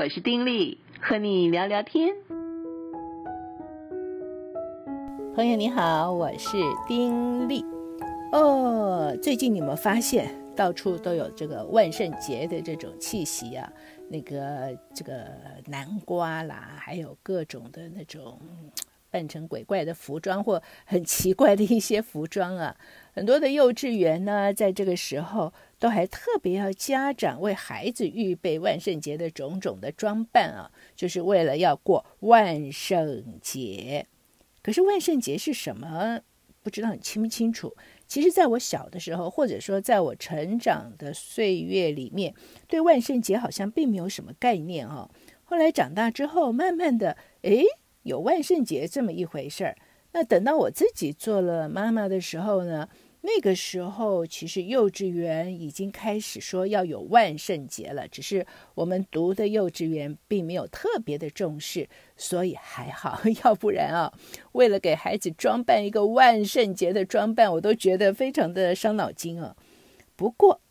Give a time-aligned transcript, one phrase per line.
[0.00, 2.16] 我是丁力，和你聊聊天。
[5.34, 6.56] 朋友你好，我是
[6.88, 7.62] 丁力。
[8.32, 13.70] 哦，最近你们发现，到处都有这个万圣节的这种气息啊？
[14.08, 15.26] 那个这个
[15.66, 18.40] 南瓜啦，还有各种的那种
[19.10, 22.76] 扮成鬼怪的服装，或很奇怪的一些服装啊。
[23.12, 34.06] 很多的幼稚园呢，在这个时候都还特别要家长为孩子预备万圣节的种种的装扮啊，就是为了要过万圣节。
[34.62, 36.20] 可是万圣节是什么？
[36.62, 37.74] 不知道你清不清楚？
[38.06, 42.34] 其实，在我小的时候，或者说在我成长的岁月里面，
[42.68, 45.08] 对万圣节好像并没有什么概念哦。
[45.44, 47.64] 后来长大之后，慢慢的，诶，
[48.02, 49.76] 有万圣节这么一回事儿。
[50.12, 52.88] 那等到我自己做了妈妈的时候呢？
[53.22, 61.86] 那个时候，其实幼稚园已经开始说要有万圣节了，只是我们读的幼稚园并没有特别的重视，
[62.16, 63.20] 所以还好。
[63.44, 64.10] 要不然啊，
[64.52, 69.54] 为了给孩子装扮一个万圣节的装扮，我都觉得非常的伤脑筋啊。
[70.16, 70.62] 不过，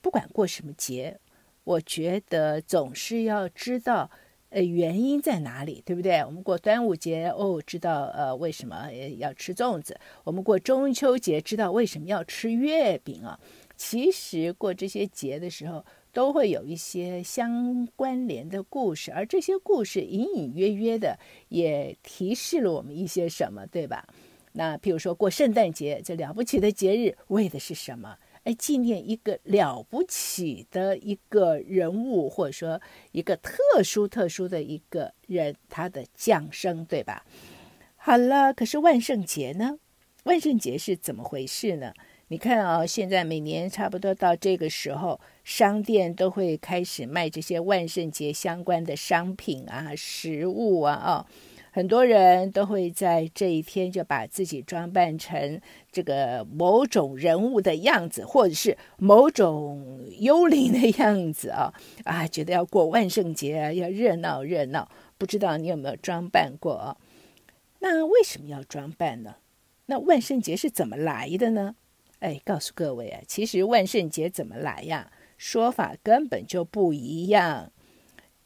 [0.00, 1.18] 不管过什么节，
[1.64, 4.12] 我觉得总是要知道。
[4.54, 5.82] 呃，原因在哪里？
[5.84, 6.24] 对不对？
[6.24, 8.88] 我们过端午节哦，知道呃为什么
[9.18, 13.40] 要吃粽子；我们过中秋节，知道为什么要吃月饼啊。
[13.76, 24.06] 其实过这些节的时候，都会有一些相关联的故事，而这些故事隐隐约约的也提示了我们一些什么，对吧？
[24.52, 28.16] 那譬如说过圣诞节，这了不起的节日，为的是什么？
[28.44, 32.80] 哎，纪念一个了不起的一个人物，或者说
[33.12, 37.24] 一个特殊特殊的一个人，他的降生，对吧？
[37.96, 39.78] 好了，可是万圣节呢？
[40.24, 41.92] 万圣节是怎么回事呢？
[42.28, 51.26] 你看啊、现在每年差不多到这个时候，商店都会开始卖这些万圣节相关的商品啊、食物啊，啊、
[51.74, 61.74] 很多人都会在这一天就把自己装扮成这个某种人物的样子，或者是某种幽灵的样子啊
[62.04, 64.88] 啊，觉得要过万圣节啊，要热闹热闹。
[65.18, 66.96] 不知道你有没有装扮过啊？
[67.80, 69.34] 那为什么要装扮呢？
[69.86, 71.74] 那万圣节是怎么来的呢？
[72.20, 75.10] 哎，告诉各位啊，其实万圣节怎么来呀？
[75.36, 77.72] 说法根本就不一样。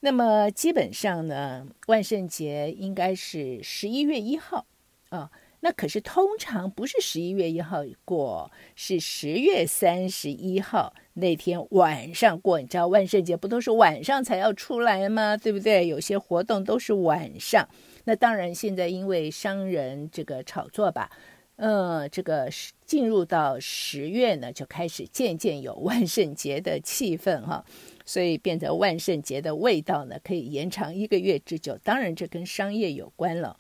[0.00, 4.66] 那么基本上呢，万圣节应该是十一月一号
[5.08, 5.30] 啊。
[5.60, 12.60] 那可是通常不是十一月一号过，是十月三十一号那天晚上过。
[12.60, 15.36] 你知道万圣节不都是晚上才要出来吗？
[15.36, 15.88] 对不对？
[15.88, 17.68] 有些活动都是晚上。
[18.04, 21.10] 那当然，现在因为商人这个炒作吧，
[21.56, 22.48] 嗯，这个
[22.86, 27.64] 进入到十月呢，就开始渐渐有万圣节的气氛哈。
[28.08, 31.76] 所以变成万圣节的味道呢，可以延长一个月之久。
[31.84, 33.54] 当然，这跟商业有关了。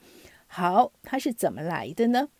[0.46, 2.30] 好，它是怎么来的呢？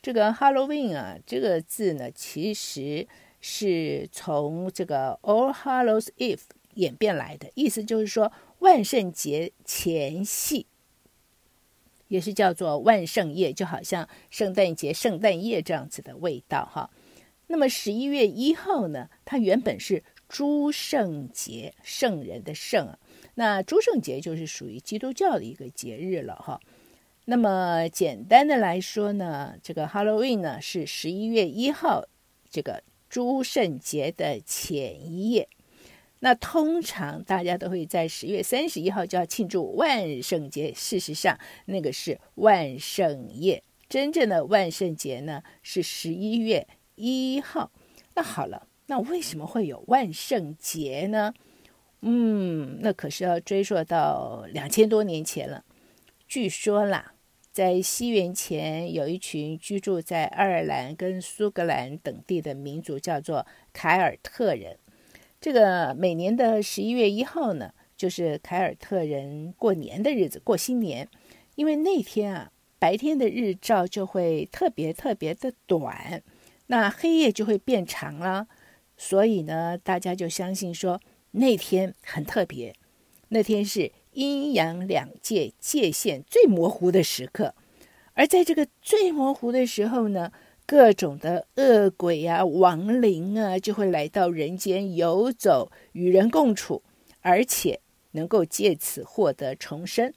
[0.00, 3.06] 这个 Halloween 啊，这个字呢，其实
[3.38, 6.40] 是从这个 All Hallows Eve
[6.76, 10.64] 演变来的，意思就是说万圣节前夕，
[12.08, 16.90] 也是叫做万圣夜，就好像圣诞节、圣诞夜这样子的味道哈。
[17.48, 20.02] 那么十一月一号呢，它原本是。
[20.30, 22.96] 诸圣节，圣人的圣啊，
[23.34, 26.60] 那诸圣节就是属于基督教的一个节日了哈。
[27.24, 32.04] 那么简单的来说呢，这个 Halloween 呢是十一月一号，
[32.48, 35.48] 这个诸圣节的前一夜。
[36.20, 47.72] 那通常大家都会在十月三十一号就要庆祝万圣节，事实上那个是万圣夜，真正的万圣节呢是十一月一号。
[48.14, 48.68] 那好了。
[48.90, 51.32] 那为什么会有万圣节呢？
[52.00, 55.64] 嗯，那可是要追溯到两千多年前了。
[56.26, 57.14] 据说啦，
[57.52, 64.76] 在西元前，有一群居住在爱尔兰跟苏格兰等地的民族，叫做凯尔特人。
[65.40, 71.08] 这个每年的十一月一号呢，就是凯尔特人过年的日子，过新年。
[71.54, 72.50] 因为那天啊，
[72.80, 76.20] 白天的日照就会特别特别的短，
[76.66, 78.48] 那黑夜就会变长了。
[79.02, 81.00] 所以呢，大家就相信说
[81.30, 82.74] 那天很特别，
[83.28, 87.54] 那天是阴阳两界界限最模糊的时刻，
[88.12, 90.30] 而在这个最模糊的时候呢，
[90.66, 96.82] 各种的恶鬼啊、亡灵啊就会来到人间游走，与人共处，
[97.22, 97.80] 而且
[98.10, 100.12] 能够借此获得重生。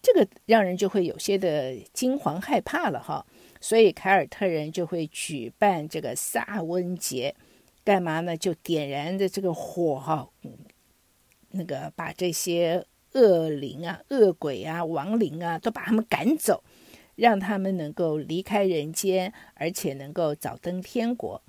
[0.00, 3.26] 这个让人就会有些的惊惶害怕了哈，
[3.60, 7.34] 所以凯尔特人就会举办这个萨温节。
[7.86, 8.36] 干嘛呢？
[8.36, 10.28] 就点燃的这个火哈，
[11.50, 16.64] 那个把这些恶灵啊、恶鬼啊、亡灵啊，都把他们赶走，
[17.14, 21.40] 让他们能够离开人间，而且能够早登天国。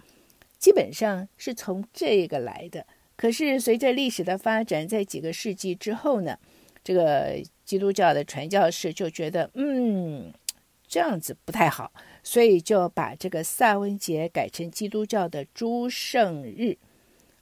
[0.60, 2.86] 基本上是从这个来的。
[3.16, 6.38] 可是随着历史的发展，在几个世纪之后呢，
[6.84, 10.31] 这个基督教的传教士就觉得，嗯，
[10.88, 11.92] 这样子不太好，
[12.27, 16.77] 所以就把这个萨温节改成基督教的诸圣日，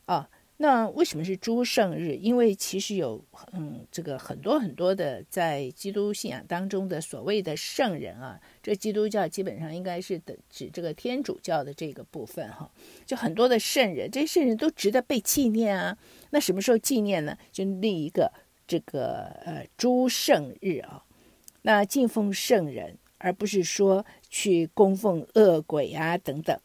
[0.05, 0.29] 啊。
[0.57, 2.15] 那为什么是诸圣日？
[2.15, 12.71] 因为其实有嗯，这个很多很多的在基督信仰当中的所谓的圣人啊，这基督教基本上应该是的指这个天主教的这个部分哈，
[13.07, 15.97] 就很多的圣人，这些圣人都值得被纪念啊。
[16.29, 17.35] 那什么时候纪念呢？
[17.51, 18.31] 就立一个
[18.67, 21.03] 这个呃诸圣日啊，
[21.63, 26.55] 那敬奉圣人，而不是说去供奉恶鬼啊等等。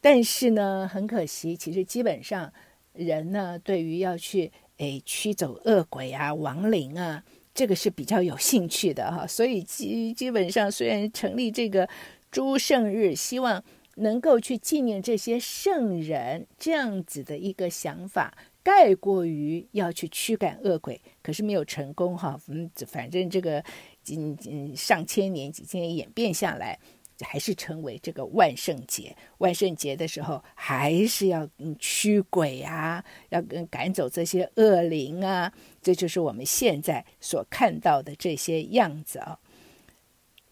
[0.00, 2.52] 但是呢，很可惜，其实基本上。
[2.94, 7.24] 人呢，对于要去诶驱走恶鬼啊、亡灵啊，
[7.54, 9.26] 这个是比较有兴趣的哈。
[9.26, 11.88] 所以基基本上，虽然成立这个
[12.30, 22.38] 诸圣日，希望能够去纪念这些圣人这样子的一个想法，盖过于要去驱赶恶鬼，可是没有成功哈。
[22.48, 23.64] 嗯，反正这个
[24.10, 26.78] 嗯嗯上千年、几千年演变下来。
[27.24, 29.16] 还是成为这个万圣节。
[29.38, 35.52] 万圣节的时候，还是要驱鬼啊，要跟赶走这些恶灵啊。
[35.80, 39.38] 这就是我们现在所看到的这些样子啊。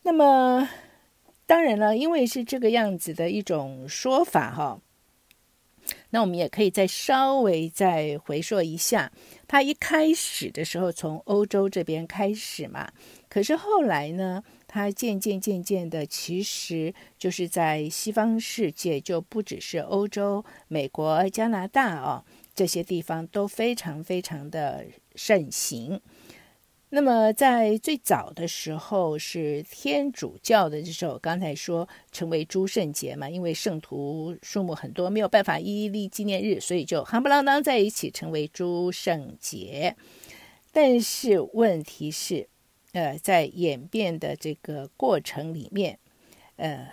[0.03, 0.69] 那么，
[1.44, 4.81] 当然了，因为是这个样子的一种说法哈。
[6.11, 9.11] 那我们也可以再稍微再回溯一下，
[9.49, 12.93] 它一开始的时候从欧洲这边开始嘛，
[13.31, 14.43] 可是后来呢？
[14.73, 22.25] 它渐渐渐渐的，其实就是在西方世界，就不只是欧洲、美国、加拿大哦，
[22.55, 24.87] 这些地方都非常非常的
[25.17, 26.00] 盛行。
[26.91, 39.97] 那么在最早的时候是天主教的，就是我刚才说成为诸圣节嘛，因为圣徒数目很多，没有办法一一立纪念日，所以就夯不啷当在一起成为诸圣节。
[40.71, 42.49] 但是问题是。
[42.93, 45.99] 呃，在演变的这个过程里面，
[46.57, 46.89] 呃，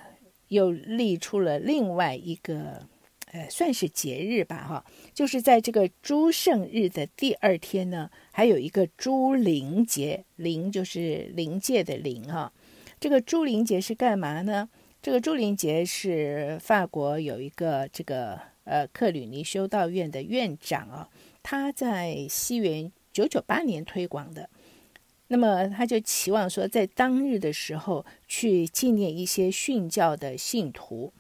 [0.50, 2.88] 又立出了另外一个，
[3.32, 12.54] 呃，算是节日吧，哈，就是在这个诸圣日的第二天呢，还有一个诸灵节，灵就是灵界的灵，哈。
[13.00, 14.70] 这个诸灵节是干嘛呢？
[15.02, 21.10] 这个诸灵节是法国有一个这个呃克吕尼修道院的院长啊，
[21.42, 24.50] 他在西元九九八年推广的。
[25.30, 31.12] 那么他就期望说，在当日的时候去纪念一些殉教的信徒，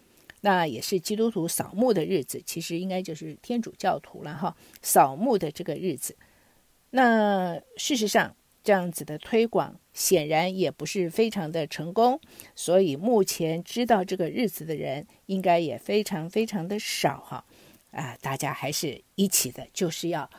[0.42, 6.15] 那也是基督徒扫墓的日子，其实应该就是天主教徒了哈，扫墓的这个日子。
[6.92, 8.33] 那事实上，
[8.63, 12.21] 这样子的推广显然也不是非常的成功，
[12.56, 17.45] 所以目前知道这个日子的人应该也非常非常的少哈。
[17.92, 20.30] 啊，大家还是一起的，就是要。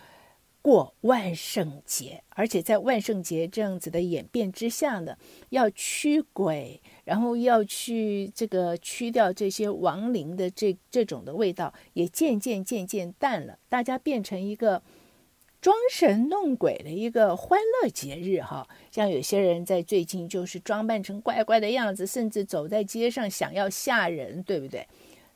[0.60, 5.16] 过万圣节，而且在万圣节这样子的演变之下呢，
[5.50, 13.58] 要驱鬼，然后要去这个驱掉这些亡灵的这这种的味道，也渐渐渐渐淡了。
[13.69, 14.82] 大家变成一个
[15.60, 18.68] 装神弄鬼的一个欢乐节日哈。
[18.90, 24.87] 像有些人在最近就是装扮成怪怪的样子，甚至走在街上想要吓人，对不对？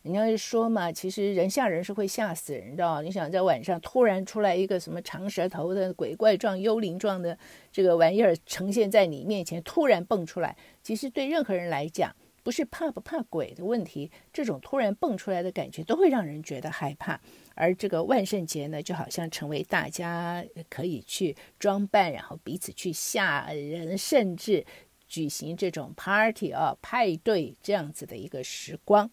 [0.02, 3.02] 人家说嘛，其实人吓人是会吓死人的。
[3.02, 7.38] 你想在晚上突然出来一个什么长舌头的鬼怪状、幽灵状的
[7.70, 17.20] 这个玩意儿呈现在你面前，突然蹦出来，其实对任何人来讲，不是怕不怕鬼的问题，这种突然蹦出来的感觉都会让人觉得害怕。
[17.54, 24.66] 而这个万圣节呢，就好像成为大家可以去装扮，然后彼此去吓人，甚至
[25.06, 29.08] 举行这种 party 啊派对这样子的一个时光。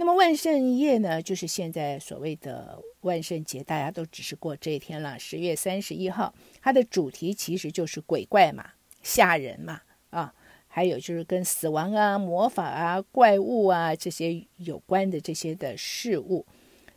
[0.00, 5.18] 那么万圣夜呢，就是现在所谓的万圣节，大家都只是过这一天了。
[5.18, 8.64] 十月三十一号，它的主题其实就是鬼怪嘛，
[9.02, 10.32] 吓人嘛，啊，
[10.68, 16.46] 还有就是跟死亡啊、魔法啊、怪物啊这些有关的这些的事物。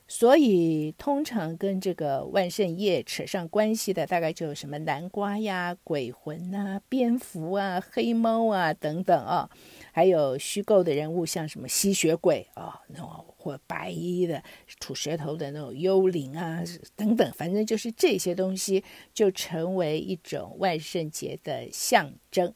[0.08, 9.50] 所以通常跟这个万圣夜扯上关系的，大概就有什么南瓜呀、鬼魂啊、蝙蝠啊、黑猫啊等等啊。
[9.96, 13.08] 还有虚构的人物，像什么吸血鬼啊，那种
[13.38, 14.44] 或白衣的
[14.80, 16.64] 吐舌头的那种幽灵啊，
[16.96, 18.84] 等等，反正就是这些东西
[19.14, 22.52] 就成为一种万圣节的象征。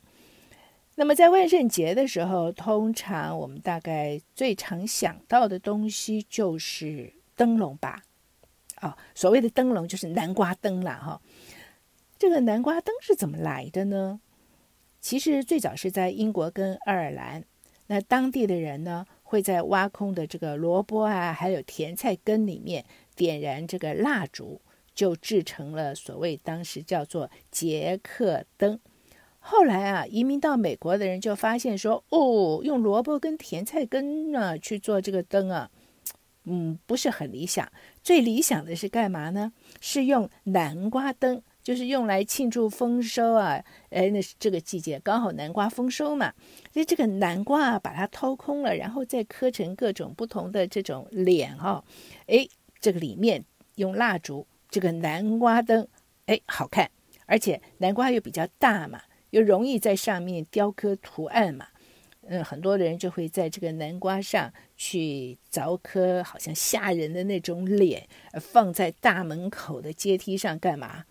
[0.95, 8.01] 那么在万圣节的时候，通常我们大概最常想到的东西就是灯笼吧，
[8.77, 8.97] 啊、哦。
[9.13, 11.21] 所谓的灯笼就是南瓜灯啦，哈、
[12.17, 14.19] 这个南瓜灯是怎么来的呢？
[15.07, 17.41] 其实最早是在英国跟爱尔兰，
[17.87, 22.83] 那当地的人呢，会在挖空的这个萝卜啊，还有甜菜根里面
[23.15, 24.59] 点燃这个蜡烛，
[24.93, 28.77] 就制成了所谓当时叫做杰克灯。
[29.39, 35.71] 后来啊，移民到美国的人就发现说，哦，用萝卜跟甜菜根呢去做这个灯啊，
[36.43, 37.71] 嗯，不是很理想。
[38.03, 39.53] 最理想的是干嘛呢？
[39.79, 41.41] 是用南瓜灯。
[41.67, 46.33] 就是用来庆祝丰收啊，哎，那是这个季节刚好南瓜丰收嘛，
[46.71, 51.83] 所以这个南瓜啊，把它掏空了，然后再刻成各种不同的这种脸哈、哦，
[52.27, 52.47] 哎，
[52.79, 53.43] 这个里面
[53.75, 55.85] 用蜡烛，这个南瓜灯，
[56.27, 56.89] 哎，好看，
[57.25, 61.67] 而且南瓜又比较大嘛，又容易在上面雕刻图案嘛，
[62.27, 68.07] 嗯，很多人就会在这个南瓜上去凿刻，好像吓人的那种脸，
[68.39, 71.03] 放在大门口的阶梯上干嘛？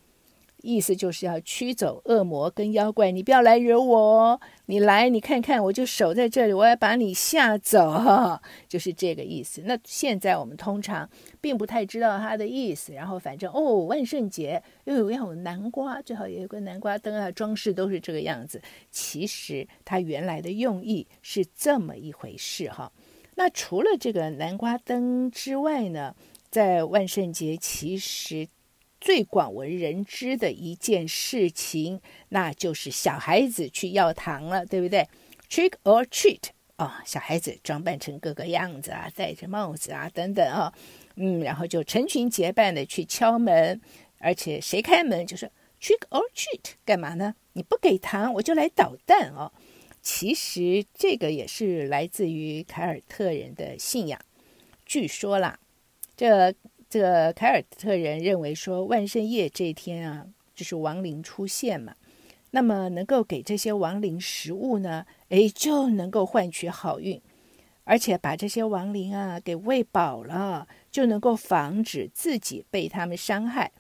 [0.67, 4.41] 意思就是要驱走恶魔跟妖怪，你不要来惹我。
[4.67, 9.63] 你来，你看看，我就守在这里，我要把你吓走，就是这个意思。
[9.65, 11.09] 那现在我们通常
[11.41, 18.61] 并不太知道它的意思，然后反正哦，万圣节又有要有南瓜，最好也有个南瓜灯啊，装饰都是这个样子。
[18.91, 22.91] 其实它原来的用意是这么一回事哈。
[23.37, 26.17] 那除了这个南瓜灯之外呢，
[26.51, 28.49] 在万圣节其实。
[29.07, 35.07] 最广为人知的一件事情，那就是小孩子去要糖了，对不对
[35.49, 40.75] ？Trick or treat 啊、哦，小孩子装扮成各个样子啊，戴着帽子啊，等等啊，
[41.15, 43.81] 嗯，然后就成群结伴的去敲门，
[44.19, 45.49] 而且谁开门就说
[45.81, 47.37] Trick or treat，干嘛呢？
[47.53, 49.53] 你不给糖，我就来捣蛋哦。
[50.03, 54.21] 其实这个也是来自于凯尔特人的信仰，
[54.85, 55.61] 据说啦，
[56.17, 56.53] 这。
[56.97, 61.95] 这个凯尔特人认为说，万圣夜这一天啊，就是亡灵出现嘛，
[62.53, 67.21] 那么能够给这些亡灵食物呢，诶，就能够换取好运，
[67.85, 73.71] 而且把这些亡灵啊给喂饱了，就能够防止自己被他们伤害。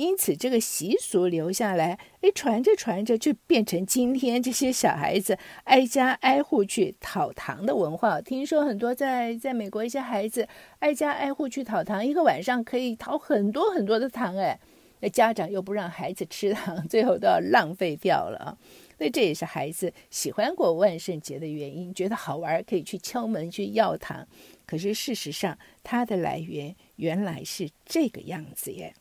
[0.00, 8.18] 因此，这个习俗留下来，哎，传着传着就变成今天这些小孩子挨家挨户去讨糖的文化。
[8.18, 14.58] 听说很多在在美国一些孩子挨家挨户去讨糖，一个晚上可以讨很多很多的糖，哎，
[15.00, 18.56] 那家长又不让孩子吃糖，最后都要浪费掉了啊。
[18.96, 24.26] 所以这也是孩子喜欢过万圣节的原因，觉得好玩，可以去敲门去要糖。
[24.64, 28.94] 可是事实上，它的来源原来是这个样子耶。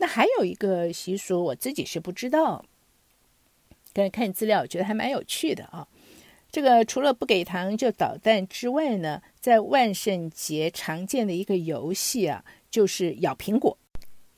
[0.00, 2.64] 那还有一个习俗，我自己是不知道。
[3.92, 5.86] 刚才看资料，我觉得还蛮有趣的啊。
[6.50, 13.76] 这个除了不给糖就捣蛋之外呢，在万圣节常见的一个游戏啊，就是咬苹果。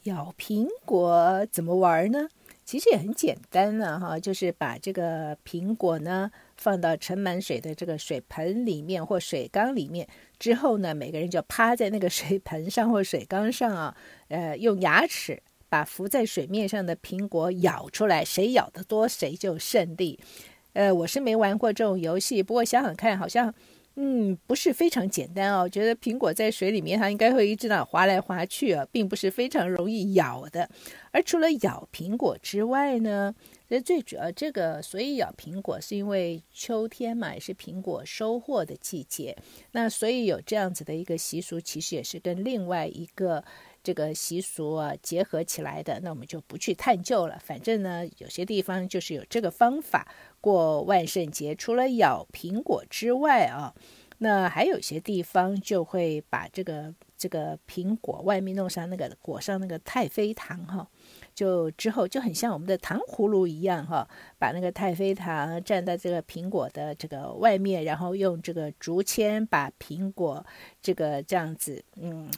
[0.03, 2.29] 咬苹果怎么玩呢？
[2.65, 13.97] 其实也很简单了哈，就是把这个苹果呢放到盛满水的这个水盆里面或水缸里面，之后呢，每个人就趴在那个水盆上或水缸上啊，
[14.29, 15.43] 呃，用牙齿。
[15.73, 20.21] 把浮在水面上的苹果咬出来，谁咬得多，谁就胜利。
[20.75, 23.55] 呃，我是没玩过这种游戏，不过想想看，好像
[23.95, 25.67] 嗯不是非常简单哦。
[25.67, 30.69] 觉得苹果在水里面，它应该会一直那滑来滑去啊，并不是非常容易咬的。
[31.11, 33.35] 而除了咬苹果之外呢，
[33.67, 39.35] 这最主要这个，所以咬苹果是因为秋天嘛，也是苹果收获的季节。
[39.71, 43.43] 那所以有这样子的一个习俗，其实也是跟另外一个。
[43.83, 47.39] 这个习俗啊结合起来的，那我们就不去探究了。
[47.45, 50.07] 反正呢，有些地方就是有这个方法
[50.41, 51.55] 过万圣节。
[51.55, 53.75] 除了咬苹果之外啊，
[54.19, 60.89] 那还有些地方就会把这个这个苹果外面弄上那个裹上那个太妃糖哈。
[61.35, 64.07] 就之后就很像我们的糖葫芦一样哈，
[64.39, 70.45] 把那个太妃糖蘸在这个苹果的这个外面，然后用这个竹签把苹果
[70.81, 72.31] 这个这样子嗯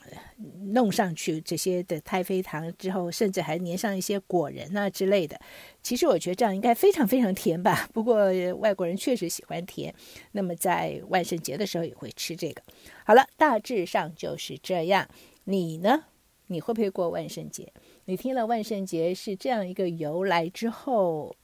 [0.73, 5.39] 弄上去这些的太妃糖之后，甚至还粘上一些果仁啊之类的。
[5.83, 7.89] 其实我觉得这样应该非常非常甜吧。
[7.93, 9.95] 不过外国人确实喜欢甜，
[10.33, 12.63] 那么在万圣节的时候也会吃这个。
[13.05, 15.09] 好了，大致上就是这样。
[15.45, 16.05] 你呢？
[16.49, 17.73] 你会不会过万圣节？
[18.07, 21.35] 你听了万圣节是这样一个由来之后，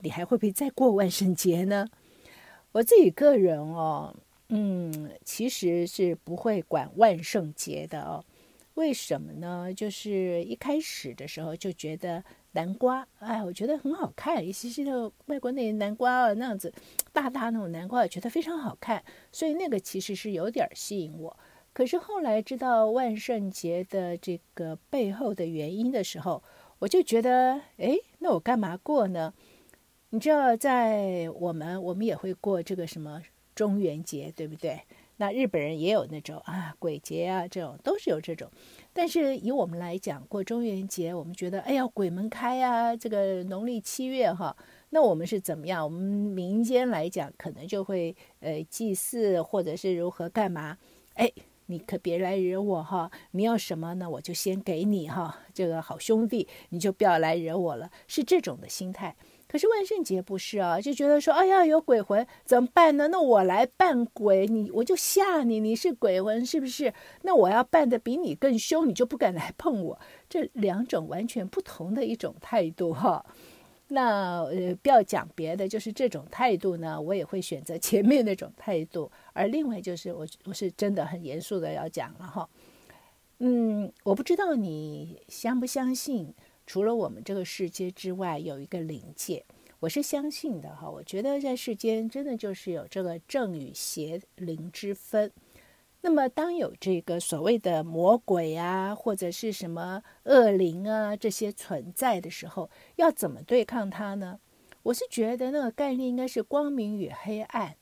[0.00, 1.86] 你还会不会再过万圣节呢？
[2.72, 4.14] 我自己个人哦，
[4.48, 8.24] 嗯，其实是不会管万圣节的哦。
[8.74, 9.72] 为什么呢？
[9.74, 16.72] 就是一开始的时候就觉得南瓜，哎，我觉得很好看，尤其是那个外国那南瓜啊，那样子
[17.12, 21.36] 大大那种南瓜，我觉得非常好看，所以那个其实是有点吸引我。
[21.78, 26.42] 可是后来知道万圣节的这个背后的原因的时候，
[26.80, 29.32] 我就觉得，哎，那我干嘛过呢？
[30.10, 33.22] 你知道，在我们我们也会过这个什么
[33.54, 34.80] 中元节，对不对？
[35.18, 38.50] 那日本人也有那种啊鬼节啊，这种都是有这种。
[38.92, 44.56] 但是以我们来讲，过中元节，我们觉得哎呀鬼门开啊，这个农历七月哈，
[44.90, 45.84] 那我们是怎么样？
[45.84, 50.76] 我们民间来讲，可能就会呃祭祀或者是如何干嘛？
[51.14, 51.30] 哎，
[51.70, 53.10] 你可别来惹我哈！
[53.32, 54.08] 你要什么呢？
[54.08, 59.14] 我就先给你哈，这个好兄弟，你就不要来惹我了，是这种的心态。
[59.46, 63.08] 可是万圣节不是啊，就觉得说，哎呀，有鬼魂怎么办呢？
[63.08, 66.92] 那我来扮鬼，你我就吓你，你是鬼魂是不是？
[67.22, 70.00] 那我要扮得比你更凶，你就不敢来碰我。
[70.28, 73.24] 这两种完全不同的一种态度哈。
[73.88, 79.10] 那呃，不要讲别的，就是这种态度呢，我也会选择前面那种态度。
[79.32, 82.48] 而另外就是我我是真的很严肃的要讲了哈。
[83.38, 86.34] 嗯，我不知道你相不相信。
[86.66, 89.42] 除了我们这个世界之外，有一个灵界，
[89.80, 90.86] 我是相信的哈。
[90.90, 95.32] 我觉得在世间真的就是有这个正与邪灵之分。
[96.00, 104.38] 那么，当有这个所谓的魔鬼啊，或者是什么恶灵啊这些存在的时候，要怎么对抗它呢？
[104.84, 107.74] 我是觉得那个概念应该是光明与黑暗。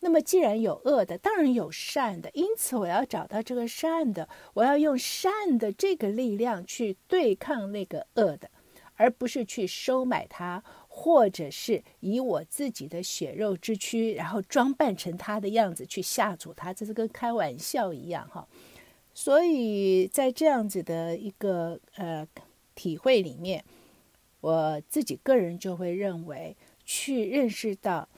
[0.00, 2.30] 那么，既然有恶的，当然有善的。
[2.32, 8.48] 因此，我要找到这个善的，我要用善的这个力量去对抗那个恶的，
[8.94, 10.62] 而不是去收买它，
[11.00, 18.48] 或者是以我自己的血肉之躯，然后装扮成他的样子去吓阻他，这是跟开玩笑一样哈。
[19.14, 22.26] 所以在这样子的一个呃
[22.74, 23.64] 体会里面，
[24.40, 28.08] 我自己个人就会认为，去认识到。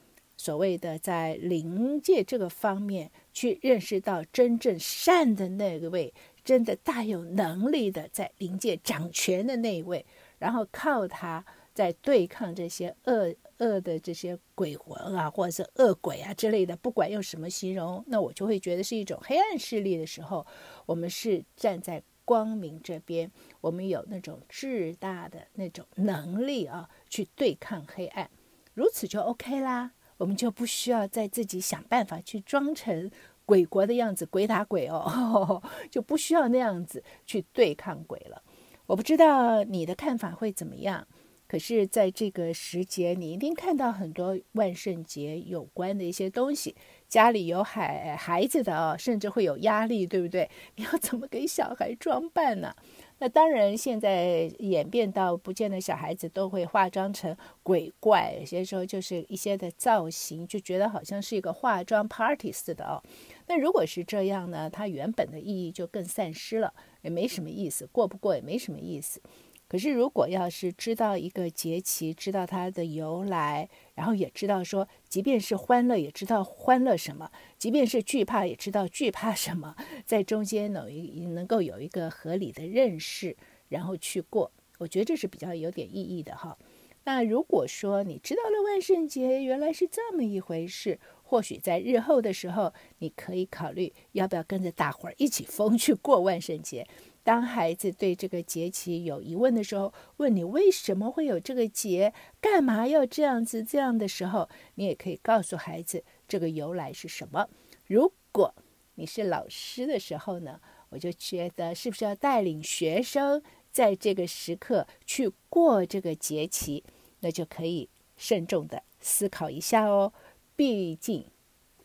[0.41, 10.07] 所谓的在灵界这个方面去认识到真正善的那位，真的大有能力的在灵界掌权的那一位，
[10.41, 20.45] 然后靠他在对抗这些恶恶的这些鬼魂啊，或者是恶鬼啊之类的，不管用什么形容，那我就会觉得是一种黑暗势力的时候，
[20.87, 28.29] 我们是站在光明这边，我们有那种巨大的那种能力啊，去对抗黑暗，
[28.75, 29.93] 如此就 OK 啦。
[30.17, 33.11] 我们就不需要再自己想办法去装成
[33.47, 38.43] 鬼国的样子，鬼打鬼哦， 就不需要那样子去对抗鬼了。
[38.91, 41.07] 我不知道你的看法会怎么样，
[41.47, 46.75] 可是在这个时节，你一定看到很多万圣节有关的一些东西。
[47.09, 50.51] 家里有孩孩子的哦，甚至会有压力，对不对？
[50.75, 52.75] 你要怎么给小孩装扮呢？
[53.21, 63.01] 那当然，现在演变到不见得小孩子都会化妆成鬼怪，有些时候就是一些的造型，就觉得好像是一个化妆 party 似的哦。
[63.47, 69.21] 那如果是这样呢，它原本的意义就更散失了，也没什么意思，过不过也没什么意思。
[69.69, 80.89] 可是，如果要是知道一个节气，知道它的由来，然后也知道说，即便是欢乐，也知道欢乐什么；即便是惧怕，也知道惧怕什么，在中间能
[81.35, 83.37] 能够有一个合理的认识，
[83.69, 86.59] 然后去过，我觉得这是比较有点意义的哈。
[87.05, 90.99] 那如果说你知道了万圣节原来是这么一回事，
[91.31, 96.85] 或许在日后的时候，你可以考虑要不要跟着大伙儿一起疯去过万圣节。
[97.23, 107.49] 当孩子对这个节气有疑问的时候，问你为什么会有这个节，干嘛要这样子这样的时候，你也可以告诉孩子这个由来是什么。
[107.87, 108.53] 如果
[108.97, 113.41] 你是老师的时候呢，我就觉得是不是要带领学生
[113.71, 116.83] 在这个时刻去过这个节气，
[117.21, 120.13] 那就可以慎重的思考一下哦。
[120.61, 121.25] 毕竟，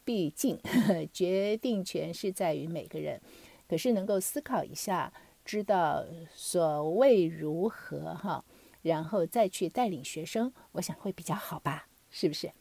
[0.04, 3.22] 毕竟呵呵 决定权是在于每个人，
[3.70, 5.14] 可是能够思考一下。
[5.46, 8.44] 知道所谓如何哈，
[8.82, 12.52] 然后再去带领学生，我想会比较好吧，是不是？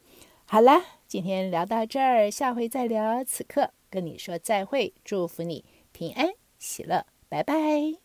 [0.45, 3.25] 好了，今天聊到这儿，下回再聊。
[3.25, 6.29] 此刻跟你说再会，祝福你平安
[6.61, 8.04] 喜乐，拜拜。